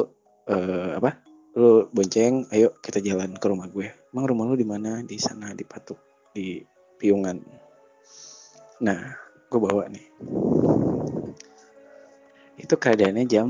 uh, 0.51 1.00
apa? 1.00 1.24
Lo 1.56 1.88
bonceng 1.96 2.51
ayo 2.51 2.75
kita 2.84 3.00
jalan 3.00 3.32
ke 3.39 3.46
rumah 3.48 3.72
gue. 3.72 3.88
Emang 4.12 4.27
rumah 4.27 4.51
lo 4.51 4.60
di 4.60 4.68
mana? 4.68 5.00
Di 5.00 5.16
sana 5.16 5.56
di 5.56 5.63
Patuk 5.63 5.98
di 6.36 6.60
Piungan. 7.00 7.39
Nah 8.84 9.00
gue 9.48 9.60
bawa 9.63 9.88
nih. 9.88 10.06
Itu 12.60 12.75
keadaannya 12.75 13.24
jam 13.32 13.48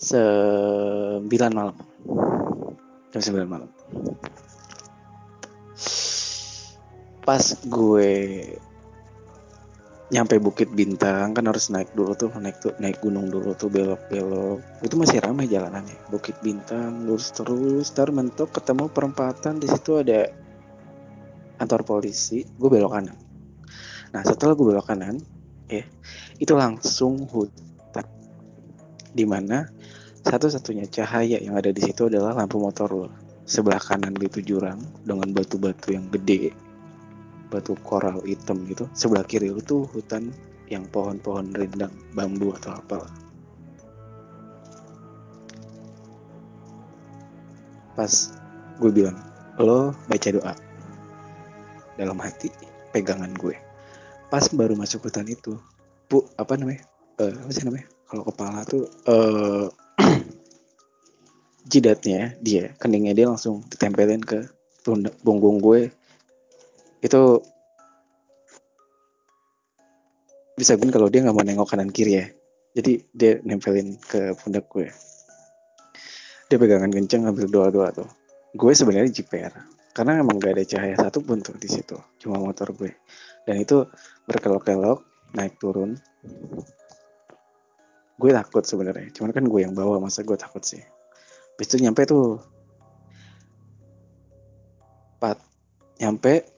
9 0.00 1.28
malam. 1.52 1.76
Jam 3.12 3.20
9 3.20 3.44
malam. 3.44 3.68
Pas 7.20 7.44
gue 7.68 8.12
nyampe 10.10 10.40
Bukit 10.40 10.72
Bintang 10.72 11.36
kan 11.36 11.44
harus 11.44 11.68
naik 11.68 11.92
dulu 11.92 12.16
tuh 12.16 12.32
naik 12.32 12.58
tuh 12.58 12.74
naik 12.80 12.98
gunung 13.04 13.28
dulu 13.28 13.52
tuh 13.52 13.68
belok-belok. 13.68 14.80
Itu 14.80 14.96
masih 14.96 15.20
ramai 15.20 15.52
jalanannya. 15.52 16.08
Bukit 16.08 16.40
Bintang 16.40 17.04
lurus 17.04 17.36
terus 17.36 17.92
tar 17.92 18.08
mentok 18.08 18.56
ketemu 18.56 18.88
perempatan 18.88 19.60
di 19.60 19.68
situ 19.68 20.00
ada 20.00 20.32
kantor 21.60 21.84
polisi 21.84 22.48
gue 22.48 22.68
belok 22.72 22.96
kanan. 22.96 23.20
Nah 24.16 24.22
setelah 24.24 24.56
gue 24.56 24.64
belok 24.64 24.88
kanan 24.88 25.20
ya 25.68 25.84
itu 26.40 26.56
langsung 26.56 27.28
hutan. 27.28 28.08
Di 29.12 29.28
mana 29.28 29.68
satu-satunya 30.30 30.86
cahaya 30.86 31.42
yang 31.42 31.58
ada 31.58 31.74
di 31.74 31.82
situ 31.82 32.06
adalah 32.06 32.38
lampu 32.38 32.62
motor 32.62 32.86
lo. 32.86 33.08
Sebelah 33.42 33.82
kanan 33.82 34.14
itu 34.22 34.38
jurang 34.38 34.78
dengan 35.02 35.34
batu-batu 35.34 35.90
yang 35.90 36.06
gede, 36.14 36.54
batu 37.50 37.74
koral 37.82 38.22
hitam 38.22 38.62
gitu. 38.70 38.86
Sebelah 38.94 39.26
kiri 39.26 39.50
lu 39.50 39.58
tuh 39.58 39.90
hutan 39.90 40.30
yang 40.70 40.86
pohon-pohon 40.86 41.50
rindang, 41.50 41.90
bambu 42.14 42.54
atau 42.54 42.78
apa. 42.78 43.10
Pas 47.98 48.12
gue 48.78 48.90
bilang, 48.94 49.18
lo 49.58 49.90
baca 50.06 50.28
doa 50.30 50.54
dalam 51.98 52.22
hati 52.22 52.54
pegangan 52.94 53.34
gue. 53.34 53.58
Pas 54.30 54.46
baru 54.54 54.78
masuk 54.78 55.10
hutan 55.10 55.26
itu, 55.26 55.58
bu 56.06 56.22
apa 56.38 56.54
namanya? 56.54 56.86
Uh, 57.18 57.34
apa 57.34 57.50
sih 57.50 57.66
namanya? 57.66 57.90
Kalau 58.06 58.22
kepala 58.30 58.62
tuh 58.62 58.86
uh, 59.10 59.66
jidatnya 61.70 62.34
dia 62.42 62.74
keningnya 62.82 63.14
dia 63.14 63.26
langsung 63.30 63.62
ditempelin 63.70 64.18
ke 64.26 64.50
punggung 65.22 65.62
gue. 65.62 65.94
Itu 66.98 67.46
bisa 70.58 70.76
gue 70.76 70.90
kalau 70.90 71.08
dia 71.08 71.22
nggak 71.22 71.36
mau 71.36 71.46
nengok 71.46 71.70
kanan 71.70 71.94
kiri 71.94 72.12
ya. 72.18 72.26
Jadi 72.74 73.06
dia 73.14 73.38
nempelin 73.46 73.96
ke 74.02 74.34
pundak 74.34 74.66
gue. 74.66 74.90
Dia 76.50 76.58
pegangan 76.58 76.90
kenceng 76.90 77.30
ambil 77.30 77.46
doa-doa 77.46 77.88
tuh. 77.94 78.10
Gue 78.58 78.74
sebenarnya 78.74 79.14
jiper 79.14 79.54
karena 79.90 80.22
emang 80.22 80.38
gak 80.38 80.54
ada 80.54 80.64
cahaya 80.66 80.94
satu 80.94 81.18
pun 81.18 81.42
tuh 81.42 81.58
di 81.58 81.66
situ 81.66 81.98
cuma 82.18 82.38
motor 82.38 82.74
gue. 82.74 82.90
Dan 83.46 83.62
itu 83.62 83.86
berkelok-kelok 84.26 85.06
naik 85.38 85.58
turun. 85.62 85.94
Gue 88.18 88.30
takut 88.34 88.66
sebenarnya 88.66 89.14
cuman 89.14 89.30
kan 89.30 89.44
gue 89.46 89.60
yang 89.62 89.74
bawa 89.74 90.02
masa 90.02 90.26
gue 90.26 90.36
takut 90.36 90.60
sih 90.60 90.82
Habis 91.60 91.76
itu 91.76 91.84
nyampe 91.84 92.08
tuh. 92.08 92.40
Pat 95.20 95.36
nyampe 96.00 96.48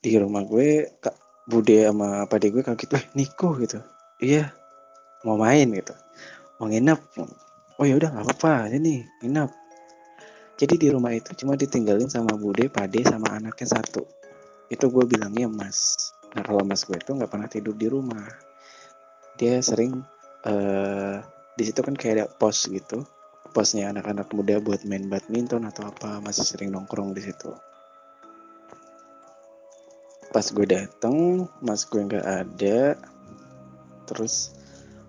di 0.00 0.16
rumah 0.16 0.40
gue 0.48 0.88
kak 0.96 1.12
bude 1.44 1.84
sama 1.84 2.24
pade 2.24 2.48
gue 2.48 2.64
kaget 2.64 2.96
eh 2.96 3.04
Niko 3.12 3.60
gitu. 3.60 3.76
Iya 4.24 4.56
mau 5.28 5.36
main 5.36 5.68
gitu. 5.68 5.92
Mau 6.56 6.72
nginep. 6.72 6.96
Oh 7.76 7.84
ya 7.84 8.00
udah 8.00 8.08
nggak 8.08 8.24
apa-apa 8.24 8.72
ini 8.72 9.04
nginep. 9.20 9.52
Jadi 10.56 10.80
di 10.80 10.88
rumah 10.88 11.12
itu 11.12 11.36
cuma 11.36 11.52
ditinggalin 11.60 12.08
sama 12.08 12.40
bude 12.40 12.72
pade 12.72 13.04
sama 13.04 13.36
anaknya 13.36 13.68
satu. 13.68 14.08
Itu 14.72 14.88
gue 14.88 15.04
bilangnya 15.04 15.44
mas. 15.52 16.08
Nah 16.32 16.40
kalau 16.40 16.64
mas 16.64 16.88
gue 16.88 16.96
itu 16.96 17.12
nggak 17.12 17.28
pernah 17.28 17.52
tidur 17.52 17.76
di 17.76 17.84
rumah. 17.84 18.32
Dia 19.36 19.60
sering 19.60 20.00
uh, 20.48 21.20
di 21.52 21.62
situ 21.68 21.84
kan 21.84 21.92
kayak 21.92 22.14
ada 22.16 22.26
pos 22.32 22.64
gitu 22.64 23.04
posnya 23.50 23.90
anak-anak 23.90 24.30
muda 24.32 24.62
buat 24.62 24.86
main 24.86 25.10
badminton 25.10 25.66
atau 25.66 25.90
apa 25.90 26.22
masih 26.22 26.46
sering 26.46 26.70
nongkrong 26.70 27.12
di 27.12 27.22
situ. 27.22 27.50
Pas 30.30 30.46
gue 30.46 30.66
dateng 30.66 31.46
mas 31.58 31.82
gue 31.84 32.00
nggak 32.00 32.26
ada. 32.26 32.94
Terus 34.06 34.54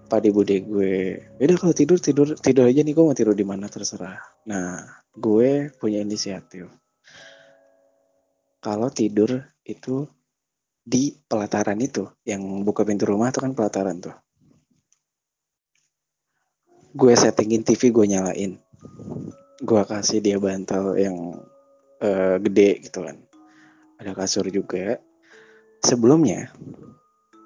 padi 0.09 0.33
bude 0.33 0.59
gue 0.65 1.23
udah 1.39 1.55
kalau 1.55 1.71
tidur 1.71 2.01
tidur 2.01 2.35
tidur 2.35 2.67
aja 2.67 2.81
nih 2.83 2.91
gue 2.91 3.05
mau 3.05 3.15
tidur 3.15 3.37
di 3.37 3.45
mana 3.45 3.69
terserah. 3.69 4.17
Nah 4.49 4.81
gue 5.13 5.69
punya 5.77 6.01
inisiatif. 6.01 6.67
Kalau 8.61 8.89
tidur 8.93 9.41
itu 9.65 10.05
di 10.81 11.13
pelataran 11.13 11.77
itu 11.77 12.09
yang 12.25 12.41
buka 12.65 12.81
pintu 12.81 13.05
rumah 13.05 13.29
itu 13.29 13.37
kan 13.37 13.53
pelataran 13.53 14.01
tuh 14.01 14.13
gue 16.91 17.13
settingin 17.15 17.63
TV 17.63 17.91
gue 17.91 18.05
nyalain. 18.07 18.59
Gue 19.61 19.81
kasih 19.87 20.19
dia 20.19 20.37
bantal 20.41 20.97
yang 20.99 21.39
uh, 22.03 22.35
gede 22.41 22.83
gitu 22.83 23.07
kan. 23.07 23.17
Ada 24.01 24.11
kasur 24.17 24.49
juga. 24.51 24.99
Sebelumnya 25.81 26.51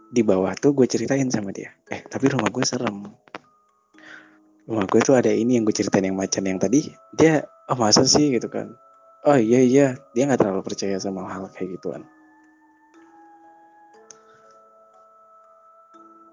di 0.10 0.22
bawah 0.26 0.56
tuh 0.58 0.74
gue 0.74 0.88
ceritain 0.90 1.28
sama 1.30 1.54
dia. 1.54 1.76
Eh 1.92 2.02
tapi 2.08 2.32
rumah 2.32 2.50
gue 2.50 2.66
serem. 2.66 3.06
Rumah 4.66 4.86
gue 4.90 5.02
tuh 5.06 5.14
ada 5.14 5.30
ini 5.30 5.62
yang 5.62 5.64
gue 5.68 5.76
ceritain 5.76 6.10
yang 6.10 6.18
macan 6.18 6.48
yang 6.50 6.58
tadi. 6.58 6.90
Dia 7.14 7.46
oh 7.70 7.78
masa 7.78 8.08
sih? 8.08 8.34
gitu 8.34 8.50
kan. 8.50 8.74
Oh 9.28 9.38
iya 9.38 9.62
iya. 9.62 9.88
Dia 10.18 10.26
nggak 10.26 10.42
terlalu 10.42 10.66
percaya 10.66 10.98
sama 10.98 11.28
hal 11.30 11.54
kayak 11.54 11.78
gituan. 11.78 12.02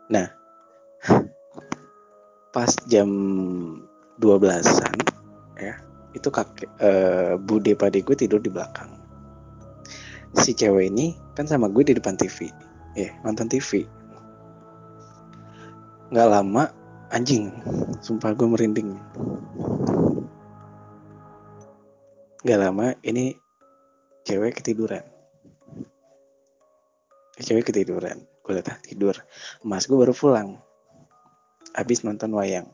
Nah 0.09 0.33
pas 2.53 2.69
jam 2.85 3.09
12-an 4.21 4.97
ya 5.57 5.75
itu 6.13 6.29
kakek 6.29 6.69
uh, 6.85 7.41
bude 7.41 7.73
pade 7.73 8.05
gue 8.05 8.17
tidur 8.17 8.39
di 8.39 8.53
belakang. 8.53 8.93
Si 10.37 10.53
cewek 10.53 10.93
ini 10.93 11.17
kan 11.33 11.49
sama 11.49 11.73
gue 11.73 11.81
di 11.81 11.97
depan 11.97 12.17
TV 12.21 12.53
ya 12.93 13.09
nonton 13.25 13.49
TV 13.49 13.89
nggak 16.13 16.29
lama 16.29 16.69
anjing 17.09 17.49
sumpah 18.05 18.37
gue 18.37 18.45
merinding. 18.45 19.01
Nggak 22.45 22.61
lama 22.61 22.93
ini 23.01 23.33
cewek 24.29 24.61
ketiduran. 24.61 25.01
Cewek 27.41 27.73
ketiduran. 27.73 28.29
Gue 28.45 28.53
lihat 28.61 28.77
ah, 28.77 28.79
tidur. 28.85 29.17
Mas 29.65 29.89
gue 29.89 29.97
baru 29.97 30.13
pulang 30.13 30.61
habis 31.73 32.05
nonton 32.07 32.33
wayang. 32.37 32.69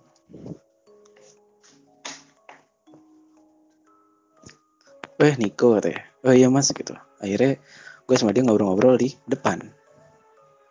Eh 5.19 5.35
Niko 5.35 5.75
katanya. 5.79 6.03
Oh 6.23 6.35
iya 6.35 6.47
mas 6.47 6.71
gitu. 6.71 6.95
Akhirnya 7.19 7.59
gue 8.07 8.17
sama 8.19 8.31
dia 8.31 8.47
ngobrol-ngobrol 8.47 8.95
di 8.99 9.11
depan. 9.27 9.59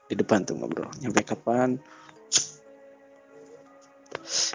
Di 0.08 0.16
depan 0.16 0.48
tuh 0.48 0.56
ngobrol. 0.56 0.88
Nyampe 1.04 1.24
kapan? 1.28 1.76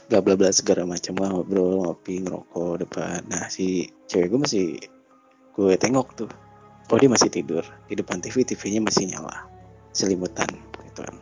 Gak 0.09 0.21
bla 0.25 0.37
bla 0.37 0.49
segala 0.53 0.89
macam 0.89 1.17
ngobrol 1.17 1.85
ngopi 1.85 2.25
ngerokok 2.25 2.89
depan. 2.89 3.21
Nah 3.29 3.53
si 3.53 3.89
cewek 4.09 4.33
gue 4.33 4.41
masih 4.41 4.67
gue 5.53 5.77
tengok 5.77 6.09
tuh 6.17 6.31
oh 6.93 6.99
dia 7.01 7.09
masih 7.09 7.33
tidur 7.33 7.65
di 7.89 7.97
depan 7.97 8.21
TV 8.21 8.45
TV-nya 8.45 8.85
masih 8.85 9.09
nyala 9.09 9.49
selimutan 9.97 10.49
gitu 10.89 11.01
kan 11.01 11.17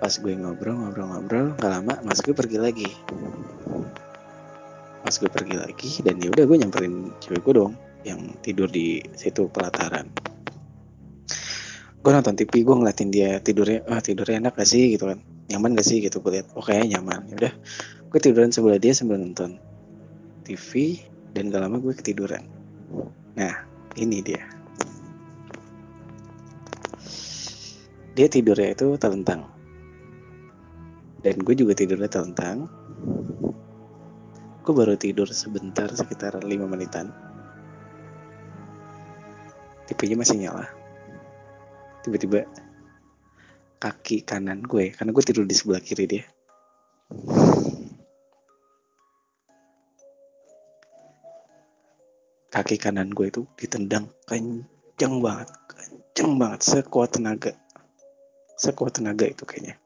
pas 0.00 0.16
gue 0.16 0.32
ngobrol 0.32 0.80
ngobrol 0.80 1.12
ngobrol 1.12 1.46
nggak 1.60 1.70
lama 1.70 1.94
mas 2.08 2.24
gue 2.24 2.32
pergi 2.32 2.56
lagi. 2.56 2.88
Mas 5.04 5.20
gue 5.20 5.28
pergi 5.28 5.60
lagi 5.60 6.00
dan 6.00 6.16
ya 6.16 6.32
udah 6.32 6.44
gue 6.48 6.56
nyamperin 6.56 7.12
cewek 7.20 7.44
gue 7.44 7.54
dong 7.60 7.76
yang 8.08 8.32
tidur 8.40 8.64
di 8.72 9.04
situ 9.12 9.52
pelataran. 9.52 10.08
Gue 12.00 12.16
nonton 12.16 12.32
TV 12.32 12.64
gue 12.64 12.76
ngeliatin 12.80 13.12
dia 13.12 13.44
tidurnya 13.44 13.84
ah 13.92 14.00
tidurnya 14.00 14.40
enak 14.48 14.56
gak 14.56 14.68
sih? 14.72 14.96
Gitu 14.96 15.04
kan. 15.04 15.20
Nyaman 15.52 15.76
gak 15.76 15.84
sih? 15.84 16.00
Gitu 16.00 16.16
gue 16.24 16.32
lihat 16.32 16.48
oh 16.56 16.64
nyaman. 16.64 17.28
Ya 17.28 17.36
udah 17.36 17.54
gue 18.08 18.20
tiduran 18.24 18.48
sebelah 18.48 18.80
dia 18.80 18.96
sambil 18.96 19.20
nonton 19.20 19.60
TV 20.48 20.96
dan 21.36 21.52
gak 21.52 21.60
lama 21.60 21.76
gue 21.76 21.92
ketiduran. 21.92 22.48
Nah 23.36 23.68
ini 24.00 24.24
dia. 24.24 24.40
Dia 28.16 28.26
tidurnya 28.32 28.72
itu 28.72 28.96
telentang 28.96 29.59
dan 31.20 31.36
gue 31.40 31.54
juga 31.56 31.76
tidurnya 31.76 32.08
telentang 32.08 32.68
gue 34.60 34.74
baru 34.76 34.94
tidur 34.94 35.26
sebentar 35.32 35.88
sekitar 35.90 36.36
5 36.36 36.46
menitan. 36.46 37.10
TV-nya 39.90 40.14
masih 40.14 40.36
nyala. 40.38 40.70
Tiba-tiba 42.06 42.46
kaki 43.82 44.22
kanan 44.22 44.62
gue 44.62 44.94
karena 44.94 45.10
gue 45.10 45.24
tidur 45.26 45.42
di 45.48 45.56
sebelah 45.58 45.82
kiri 45.82 46.06
dia. 46.06 46.24
Kaki 52.54 52.76
kanan 52.78 53.10
gue 53.10 53.26
itu 53.26 53.42
ditendang 53.58 54.06
kenceng 54.30 55.18
banget 55.18 55.50
kenceng 55.66 56.38
banget. 56.38 56.60
Sekuat 56.62 57.18
tenaga 57.18 57.58
sekuat 58.54 59.00
tenaga 59.00 59.26
itu 59.26 59.42
kayaknya 59.42 59.80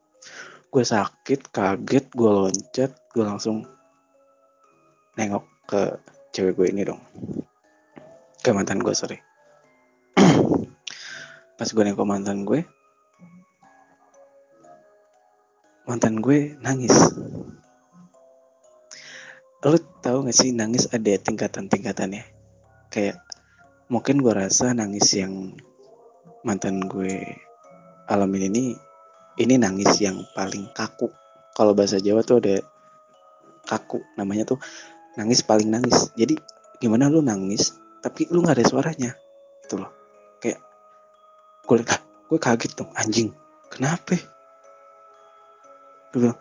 gue 0.75 0.83
sakit 0.83 1.55
kaget 1.55 2.11
gue 2.11 2.27
loncat 2.27 2.91
gue 3.15 3.23
langsung 3.23 3.63
nengok 5.15 5.47
ke 5.71 6.03
cewek 6.35 6.59
gue 6.59 6.67
ini 6.67 6.83
dong. 6.83 6.99
Ke 8.43 8.51
mantan 8.51 8.83
gue 8.83 8.91
sorry. 8.91 9.15
Pas 11.55 11.69
gue 11.71 11.79
nengok 11.79 12.03
mantan 12.03 12.43
gue 12.43 12.67
mantan 15.87 16.19
gue 16.19 16.59
nangis. 16.59 16.91
Lo 19.63 19.79
tau 20.03 20.27
gak 20.27 20.35
sih 20.35 20.51
nangis 20.51 20.91
ada 20.91 21.15
tingkatan-tingkatannya? 21.15 22.27
Kayak 22.91 23.23
mungkin 23.87 24.19
gue 24.19 24.35
rasa 24.35 24.75
nangis 24.75 25.07
yang 25.15 25.55
mantan 26.43 26.83
gue 26.83 27.23
alamin 28.11 28.51
ini 28.51 28.84
ini 29.35 29.59
nangis 29.59 29.99
yang 29.99 30.23
paling 30.31 30.71
kaku. 30.71 31.11
Kalau 31.55 31.71
bahasa 31.75 31.99
Jawa 31.99 32.23
tuh 32.23 32.39
ada 32.43 32.59
kaku 33.65 34.03
namanya 34.15 34.47
tuh 34.47 34.59
nangis 35.19 35.43
paling 35.43 35.67
nangis. 35.71 36.11
Jadi 36.15 36.39
gimana 36.79 37.11
lu 37.11 37.23
nangis 37.23 37.75
tapi 37.99 38.27
lu 38.31 38.43
nggak 38.43 38.59
ada 38.59 38.65
suaranya? 38.67 39.11
Itu 39.63 39.79
loh. 39.79 39.91
Kayak 40.39 40.59
gue 41.65 41.77
ah, 41.87 42.01
gue 42.31 42.39
kaget 42.39 42.71
dong 42.75 42.91
anjing. 42.95 43.29
Kenapa? 43.71 44.15
Gue 46.15 46.31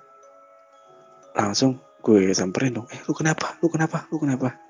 langsung 1.35 1.83
gue 2.05 2.31
samperin 2.31 2.79
dong 2.79 2.87
eh 2.95 3.01
lu 3.07 3.15
kenapa? 3.17 3.59
Lu 3.59 3.67
kenapa? 3.67 4.07
Lu 4.11 4.23
kenapa. 4.23 4.64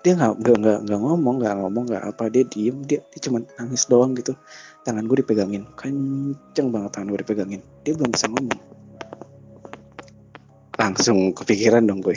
Dia 0.00 0.12
nggak 0.16 0.32
nggak 0.40 0.56
nggak 0.60 0.78
nggak 0.88 1.00
ngomong 1.00 1.36
nggak 1.40 1.54
ngomong 1.60 1.84
nggak 1.88 2.04
apa 2.08 2.24
dia 2.32 2.44
diem 2.48 2.76
dia 2.84 3.00
dia 3.04 3.20
cuma 3.28 3.44
nangis 3.60 3.84
doang 3.86 4.16
gitu 4.16 4.32
tangan 4.84 5.04
gue 5.04 5.20
dipegangin 5.20 5.68
kenceng 5.76 6.68
banget 6.72 6.90
tangan 6.96 7.08
gue 7.12 7.20
dipegangin 7.20 7.60
dia 7.84 7.92
belum 7.92 8.10
bisa 8.12 8.26
ngomong 8.32 8.60
langsung 10.80 11.36
kepikiran 11.36 11.84
dong 11.84 12.00
gue 12.00 12.16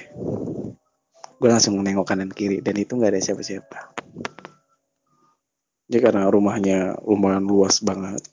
gue 1.40 1.50
langsung 1.52 1.76
nengok 1.76 2.08
kanan 2.08 2.32
kiri 2.32 2.64
dan 2.64 2.80
itu 2.80 2.96
nggak 2.96 3.12
ada 3.12 3.20
siapa-siapa 3.20 3.94
jadi 5.94 6.10
karena 6.10 6.26
rumahnya 6.26 6.98
lumayan 7.06 7.46
luas 7.46 7.78
banget. 7.86 8.26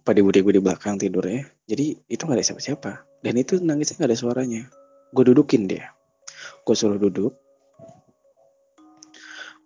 Pada 0.00 0.16
bude 0.24 0.40
gue 0.40 0.54
di 0.56 0.62
belakang 0.64 0.96
tidurnya. 0.96 1.44
Jadi 1.68 2.08
itu 2.08 2.22
gak 2.24 2.40
ada 2.40 2.46
siapa-siapa. 2.46 3.20
Dan 3.20 3.36
itu 3.36 3.60
nangisnya 3.60 4.00
gak 4.00 4.08
ada 4.08 4.16
suaranya. 4.16 4.62
Gue 5.12 5.28
dudukin 5.28 5.68
dia. 5.68 5.92
Gue 6.70 6.78
suruh 6.78 7.02
duduk. 7.02 7.34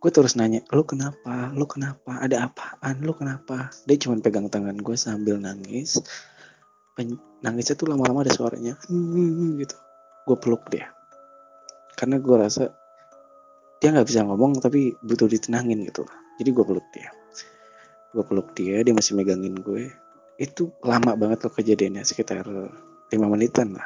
Gue 0.01 0.09
terus 0.09 0.41
nanya, 0.41 0.65
lu 0.73 0.89
kenapa? 0.89 1.53
Lu 1.53 1.69
kenapa? 1.69 2.17
Ada 2.25 2.49
apaan? 2.49 3.05
Lu 3.05 3.13
kenapa? 3.13 3.69
Dia 3.85 4.01
cuma 4.01 4.17
pegang 4.25 4.49
tangan 4.49 4.81
gue 4.81 4.97
sambil 4.97 5.37
nangis. 5.37 6.01
Nangisnya 7.45 7.77
tuh 7.77 7.93
lama-lama 7.93 8.25
ada 8.25 8.33
suaranya. 8.33 8.81
gitu. 9.61 9.77
Gue 10.25 10.37
peluk 10.41 10.65
dia. 10.73 10.97
Karena 11.93 12.17
gue 12.17 12.37
rasa 12.41 12.73
dia 13.85 13.93
nggak 13.93 14.09
bisa 14.09 14.25
ngomong 14.25 14.65
tapi 14.65 14.97
butuh 15.05 15.29
ditenangin 15.29 15.85
gitu 15.85 16.09
jadi 16.41 16.57
gue 16.57 16.65
peluk 16.65 16.89
dia 16.97 17.13
gue 18.17 18.25
peluk 18.25 18.57
dia 18.57 18.81
dia 18.81 18.97
masih 18.97 19.13
megangin 19.13 19.61
gue 19.61 19.93
itu 20.41 20.73
lama 20.81 21.13
banget 21.21 21.45
loh 21.45 21.53
kejadiannya 21.53 22.01
sekitar 22.01 22.49
lima 23.13 23.27
menitan 23.29 23.77
lah 23.77 23.85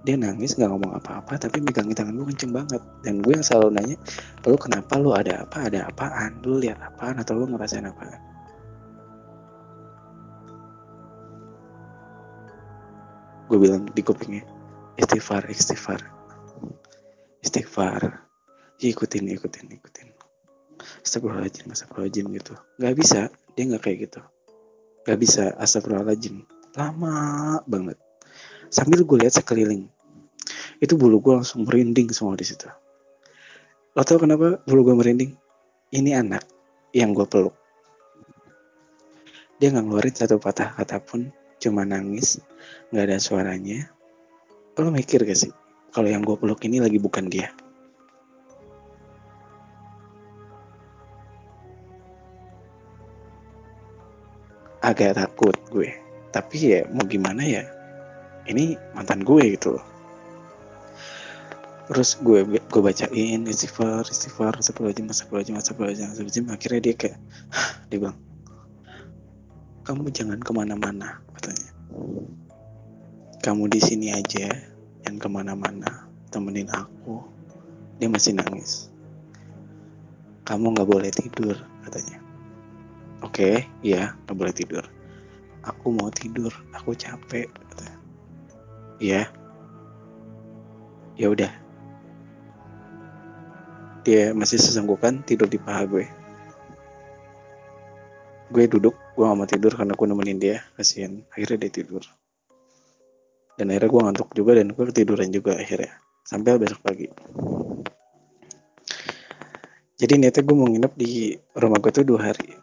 dia 0.00 0.16
nangis 0.16 0.56
nggak 0.56 0.70
ngomong 0.72 0.96
apa-apa 0.96 1.36
tapi 1.36 1.60
megangin 1.60 1.92
tangan 1.92 2.16
gue 2.16 2.26
kenceng 2.32 2.52
banget. 2.56 2.82
Dan 3.04 3.20
gue 3.20 3.36
yang 3.36 3.44
selalu 3.44 3.68
nanya 3.76 3.96
lu 4.48 4.56
kenapa? 4.56 4.96
Lu 4.96 5.12
ada 5.12 5.44
apa? 5.44 5.68
Ada 5.68 5.92
apaan? 5.92 6.40
Lu 6.40 6.56
lihat 6.56 6.80
apaan? 6.80 7.20
Atau 7.20 7.36
lu 7.36 7.44
ngerasain 7.48 7.84
apa 7.84 8.30
gue 13.50 13.58
bilang 13.58 13.82
di 13.90 14.02
kupingnya 14.06 14.46
istighfar 14.94 15.50
istighfar. 15.50 15.98
Istighfar. 17.42 18.30
Ikutin 18.78 19.26
ikutin 19.26 19.66
ikutin. 19.74 20.08
Astagfirullahaladzim 21.04 21.66
astagfirullahaladzim 21.68 22.26
gitu. 22.38 22.54
Nggak 22.78 22.94
bisa 22.94 23.20
dia 23.58 23.64
nggak 23.66 23.82
kayak 23.82 23.98
gitu. 24.06 24.20
Nggak 25.04 25.18
bisa 25.18 25.44
astagfirullahaladzim. 25.58 26.46
Lama 26.78 27.58
banget 27.66 27.98
sambil 28.70 29.02
gue 29.02 29.18
lihat 29.26 29.34
sekeliling 29.34 29.90
itu 30.80 30.96
bulu 30.96 31.20
gue 31.20 31.34
langsung 31.36 31.68
merinding 31.68 32.08
semua 32.10 32.34
di 32.34 32.48
situ. 32.48 32.66
Lo 33.92 34.00
tau 34.00 34.16
kenapa 34.16 34.64
bulu 34.64 34.90
gue 34.90 34.96
merinding? 34.96 35.32
Ini 35.92 36.24
anak 36.24 36.46
yang 36.96 37.12
gue 37.12 37.28
peluk. 37.28 37.52
Dia 39.60 39.68
nggak 39.76 39.84
ngeluarin 39.84 40.16
satu 40.16 40.40
patah 40.40 40.72
kata 40.72 41.04
pun 41.04 41.28
cuma 41.60 41.84
nangis 41.84 42.40
nggak 42.88 43.04
ada 43.12 43.18
suaranya. 43.20 43.92
Lo 44.80 44.88
mikir 44.88 45.28
gak 45.28 45.36
sih 45.36 45.52
kalau 45.92 46.08
yang 46.08 46.24
gue 46.24 46.32
peluk 46.32 46.64
ini 46.64 46.80
lagi 46.80 46.96
bukan 46.96 47.28
dia? 47.28 47.52
Agak 54.80 55.20
takut 55.20 55.52
gue. 55.68 55.92
Tapi 56.32 56.56
ya 56.56 56.80
mau 56.88 57.04
gimana 57.04 57.44
ya 57.44 57.79
ini 58.50 58.74
mantan 58.92 59.22
gue 59.22 59.54
gitu 59.54 59.78
loh. 59.78 59.84
Terus 61.90 62.18
gue 62.22 62.46
gue 62.46 62.82
bacain 62.82 63.40
istighfar 63.46 64.06
istighfar 64.06 64.58
astagfirullahaladzim 64.58 65.10
astagfirullahaladzim 65.10 65.58
astagfirullahaladzim 65.58 66.06
astagfirullahaladzim 66.06 66.46
akhirnya 66.54 66.80
dia 66.86 66.94
kayak 66.94 67.18
dia 67.90 67.98
bilang 67.98 68.18
kamu 69.82 70.06
jangan 70.14 70.38
ke 70.38 70.50
mana-mana 70.54 71.18
katanya. 71.34 71.70
Kamu 73.42 73.66
di 73.66 73.80
sini 73.82 74.14
aja 74.14 74.52
yang 75.02 75.16
ke 75.18 75.26
mana-mana 75.26 76.06
temenin 76.30 76.70
aku. 76.70 77.24
Dia 77.98 78.06
masih 78.06 78.38
nangis. 78.38 78.86
Kamu 80.46 80.78
nggak 80.78 80.86
boleh 80.86 81.10
tidur 81.10 81.58
katanya. 81.82 82.22
Oke 83.26 83.34
okay, 83.34 83.54
ya 83.82 84.14
nggak 84.28 84.36
boleh 84.38 84.54
tidur. 84.54 84.86
Aku 85.66 85.90
mau 85.90 86.06
tidur 86.14 86.54
aku 86.70 86.94
capek 86.94 87.50
ya. 89.00 89.26
Ya 91.16 91.26
udah. 91.32 91.50
Dia 94.04 94.36
masih 94.36 94.60
sesenggukan 94.60 95.24
tidur 95.24 95.48
di 95.48 95.56
paha 95.56 95.88
gue. 95.88 96.06
Gue 98.52 98.64
duduk 98.68 98.94
gue 99.16 99.24
gak 99.24 99.36
mau 99.36 99.48
tidur 99.48 99.72
karena 99.72 99.96
aku 99.96 100.04
nemenin 100.04 100.38
dia. 100.38 100.56
Kasihan 100.76 101.24
akhirnya 101.32 101.66
dia 101.66 101.72
tidur. 101.82 102.04
Dan 103.56 103.72
akhirnya 103.72 103.88
gue 103.88 104.00
ngantuk 104.04 104.28
juga 104.36 104.60
dan 104.60 104.72
gue 104.72 104.84
ketiduran 104.92 105.28
juga 105.32 105.56
akhirnya. 105.56 105.96
Sampai 106.24 106.60
besok 106.60 106.80
pagi. 106.84 107.08
Jadi 110.00 110.16
niatnya 110.16 110.44
gue 110.44 110.56
mau 110.56 110.68
nginep 110.68 110.92
di 110.96 111.36
rumah 111.60 111.76
gue 111.76 111.92
tuh 111.92 112.04
dua 112.08 112.32
hari 112.32 112.56